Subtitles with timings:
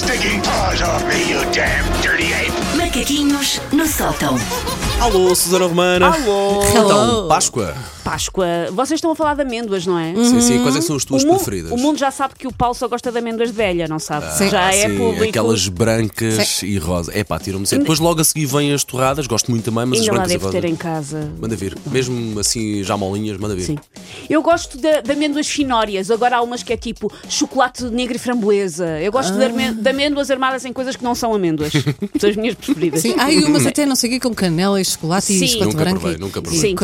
[0.00, 2.52] stinking paws off me, you damn dirty ape!
[2.76, 4.34] Macaquinhos no sótão.
[5.00, 6.06] Alô, Susana Romana.
[6.14, 6.62] Alô.
[6.64, 7.74] Então, Páscoa.
[8.10, 8.44] Páscoa.
[8.72, 10.12] Vocês estão a falar de amêndoas, não é?
[10.14, 10.58] Sim, sim.
[10.62, 11.70] Quais é que são as tuas o, mundo, preferidas?
[11.70, 14.26] o mundo já sabe que o Paulo só gosta de amêndoas de velha, não sabe?
[14.26, 15.24] Ah, já é sim, público.
[15.28, 17.12] Aquelas brancas e rosa.
[17.16, 17.84] É pá, tiram-me sempre.
[17.84, 20.30] Depois logo a seguir vêm as torradas, gosto muito também, mas Ainda as lá brancas
[20.30, 20.60] e deve rosa.
[20.60, 21.30] ter em casa.
[21.40, 21.76] Manda vir.
[21.86, 23.62] Mesmo assim, já molinhas, manda vir.
[23.64, 23.76] Sim.
[24.28, 26.10] Eu gosto de, de amêndoas finórias.
[26.10, 29.00] Agora há umas que é tipo chocolate negro e framboesa.
[29.00, 31.72] Eu gosto de, amê- de amêndoas armadas em coisas que não são amêndoas.
[32.20, 33.00] São as minhas preferidas.
[33.02, 35.44] Sim, há aí umas até não sei o quê com canela e chocolate Sim.
[35.44, 36.00] e chocolate Nunca branco.
[36.00, 36.60] provei, e- nunca provei.
[36.60, 36.74] Sim,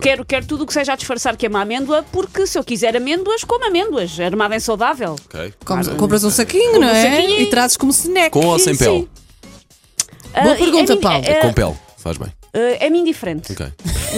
[0.00, 2.64] quero, quero tudo o que seja a disfarçar que é uma amêndoa, porque se eu
[2.64, 5.16] quiser amêndoas, como amêndoas, armada em saudável.
[5.26, 5.54] Ok.
[5.64, 7.02] Comes- compras um saquinho, não um é?
[7.16, 7.40] saquinho.
[7.40, 8.30] E trazes como snack.
[8.30, 8.84] Com ou sem Sim.
[8.84, 9.08] pele?
[10.42, 11.24] Boa Ah, pergunta, é, Paulo.
[11.24, 11.74] É, Com pele.
[11.98, 12.28] Faz bem.
[12.52, 13.52] é, é-me indiferente.
[13.52, 13.66] Ok.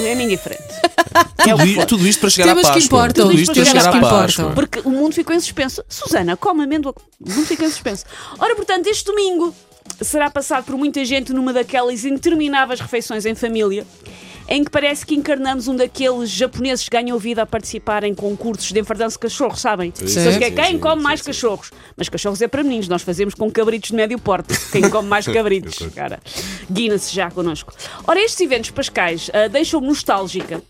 [0.04, 0.62] É-me indiferente.
[1.42, 2.98] Tudo, i- tudo isto para chegar Temas à que Páscoa.
[2.98, 4.20] importam, Tudo isto para temas chegar que à importam.
[4.26, 4.52] Páscoa.
[4.54, 5.82] Porque o mundo ficou em suspenso.
[5.88, 6.94] Susana, come amêndoa.
[7.20, 8.04] O mundo ficou em suspenso.
[8.38, 9.54] Ora, portanto, este domingo
[10.02, 13.86] será passado por muita gente numa daquelas intermináveis refeições em família.
[14.48, 18.72] Em que parece que encarnamos um daqueles japoneses que ganham vida a participar em concursos
[18.72, 19.92] de enfardança de cachorros, sabem?
[19.94, 21.70] Sim, é quem come mais cachorros.
[21.94, 24.48] Mas cachorros é para meninos, nós fazemos com cabritos de médio porte.
[24.72, 26.18] Quem come mais cabritos, cara.
[26.70, 27.72] Guina-se já connosco.
[28.06, 30.62] Ora, estes eventos pascais ah, deixam-me nostálgica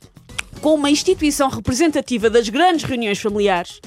[0.60, 3.80] com uma instituição representativa das grandes reuniões familiares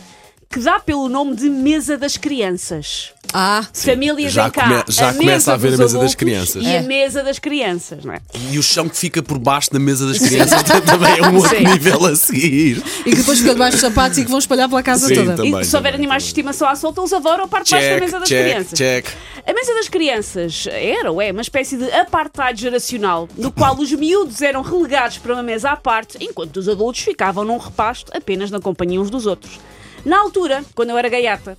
[0.51, 3.13] que dá pelo nome de Mesa das Crianças.
[3.33, 4.63] Ah, Famílias Já em cá.
[4.63, 6.63] come- já a começa a haver dos a mesa das crianças.
[6.63, 6.79] E É.
[6.79, 8.19] a mesa das crianças, não é?
[8.51, 11.55] E o chão que fica por baixo da mesa das crianças também é um outro
[11.57, 11.63] Sim.
[11.63, 12.83] nível a seguir.
[13.05, 15.35] e que depois fica debaixo dos sapatos e que vão espalhar pela casa Sim, toda.
[15.37, 15.61] também.
[15.61, 17.93] e se houver animais de estimação à solta, eles adoram a parte de baixo da
[17.93, 18.77] Check, mesa das check, crianças.
[18.77, 19.05] check.
[19.47, 23.91] A mesa das crianças era ou é uma espécie de apartheid geracional, no qual os
[23.93, 28.51] miúdos eram relegados para uma mesa à parte, enquanto os adultos ficavam num repasto apenas
[28.51, 29.57] na companhia uns dos outros.
[30.05, 31.57] Na altura, quando eu era gaiata,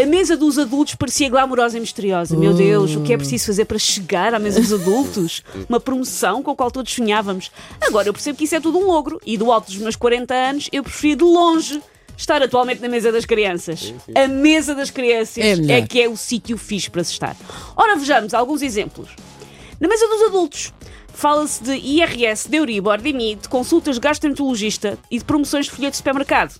[0.00, 2.36] a mesa dos adultos parecia glamourosa e misteriosa.
[2.36, 5.42] Meu Deus, o que é preciso fazer para chegar à mesa dos adultos?
[5.68, 7.50] Uma promoção com a qual todos sonhávamos.
[7.80, 10.32] Agora eu percebo que isso é tudo um logro, e do alto dos meus 40
[10.34, 11.82] anos eu prefiro de longe
[12.16, 13.92] estar atualmente na mesa das crianças.
[14.14, 17.36] A mesa das crianças É é que é o sítio fixe para se estar.
[17.76, 19.10] Ora, vejamos alguns exemplos.
[19.78, 20.72] Na mesa dos adultos,
[21.12, 25.72] fala-se de IRS, de Euribor, de IMI, de consultas de gastroenterologista e de promoções de
[25.72, 26.54] folheto de supermercado.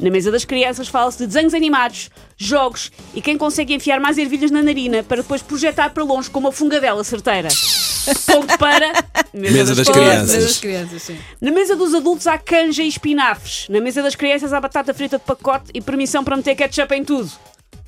[0.00, 4.50] Na mesa das crianças, fala-se de desenhos animados, jogos e quem consegue enfiar mais ervilhas
[4.50, 7.48] na narina para depois projetar para longe com uma fungadela certeira.
[8.26, 8.92] Ponto para
[9.32, 10.44] Mesa das Pois, crianças.
[10.44, 11.16] das crianças, sim.
[11.40, 13.66] na mesa dos adultos há canja e espinafres.
[13.68, 17.04] Na mesa das crianças há batata frita de pacote e permissão para meter ketchup em
[17.04, 17.30] tudo.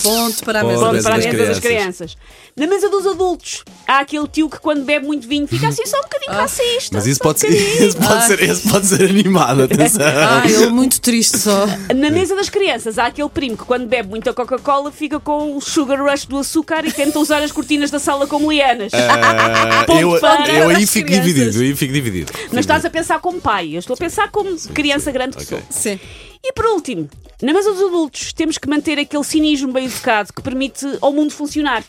[0.05, 0.81] Ponto para a mesa.
[0.81, 2.15] Ponto mesa para a das mesa das crianças.
[2.15, 2.17] crianças.
[2.57, 5.99] Na mesa dos adultos há aquele tio que quando bebe muito vinho fica assim só
[5.99, 6.97] um bocadinho racista.
[6.97, 10.03] Mas isso só um pode, ser, isso, pode ser, isso pode ser animado, atenção.
[10.07, 11.67] Ah, ele muito triste só.
[11.95, 15.61] Na mesa das crianças há aquele primo que quando bebe muita Coca-Cola fica com o
[15.61, 18.93] sugar rush do açúcar e tenta usar as cortinas da sala como lianas.
[18.95, 21.27] Ah, Ponto eu, para eu aí fico crianças.
[21.35, 22.33] dividido, eu aí fico dividido.
[22.53, 25.59] Não estás a pensar como pai, eu estou a pensar como criança grande que Ok.
[25.59, 25.67] sou.
[25.71, 25.99] Sim.
[26.47, 27.09] E por último,
[27.43, 31.33] na mesa dos adultos, temos que manter aquele cinismo bem educado que permite ao mundo
[31.33, 31.85] funcionar.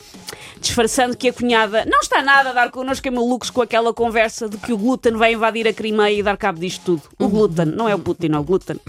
[0.59, 4.49] Disfarçando que a cunhada não está nada a dar connosco em malucos com aquela conversa
[4.49, 7.03] de que o glúten vai invadir a Crimeia e dar cabo disto tudo.
[7.19, 8.79] O glúten, não é o Putin, é o glúten.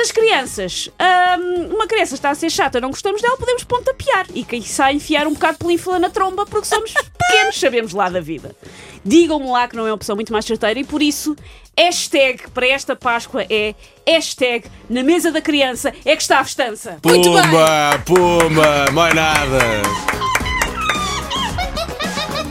[0.00, 4.24] Das crianças, hum, uma criança está a ser chata, não gostamos dela, podemos pontapear.
[4.34, 8.08] E quem sai enfiar um bocado de pelífula na tromba porque somos pequenos, sabemos lá
[8.08, 8.56] da vida.
[9.04, 11.36] Digam-me lá que não é uma opção muito mais certeira e por isso,
[11.76, 13.74] hashtag para esta Páscoa é
[14.06, 16.96] hashtag na mesa da criança é que está a festança.
[17.04, 17.42] Muito bem.
[17.42, 19.58] Pumba, pumba, mais nada.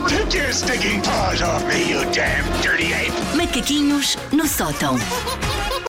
[0.08, 3.10] Take your stinking paws off me, you damn dirty ape!
[3.36, 4.96] Macaquinhos no sótão.